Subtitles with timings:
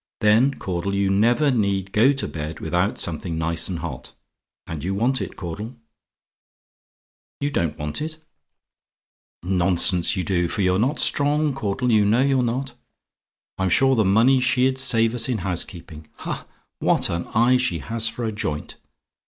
[0.19, 4.13] Then, Caudle, you never need go to bed without something nice and hot.
[4.65, 5.75] And you want it, Caudle.
[7.39, 8.17] "YOU DON'T WANT IT?
[9.43, 12.73] "Nonsense, you do; for you're not strong, Caudle; you know you're not.
[13.59, 16.07] "I'm sure, the money she'd save us in housekeeping.
[16.15, 16.47] Ha!
[16.79, 18.77] what an eye she has for a joint!